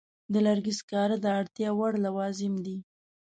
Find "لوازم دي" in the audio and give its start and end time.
2.05-2.77